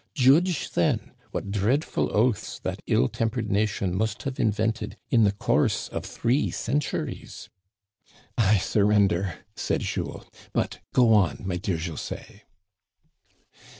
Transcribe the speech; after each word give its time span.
Judge, 0.15 0.71
then, 0.71 1.11
what 1.29 1.51
dreadful 1.51 2.09
oaths 2.11 2.57
that 2.57 2.81
ill 2.87 3.07
tempered 3.07 3.51
nation 3.51 3.95
must 3.95 4.23
have 4.23 4.39
invented 4.39 4.97
in 5.11 5.25
the 5.25 5.31
course 5.31 5.89
of 5.89 6.03
three 6.03 6.49
centuries!" 6.49 7.49
"I 8.35 8.57
surrender," 8.57 9.45
said 9.55 9.81
Jules. 9.81 10.25
"But 10.53 10.79
go 10.91 11.13
on, 11.13 11.43
my 11.45 11.57
dear 11.57 11.77
José." 11.77 12.39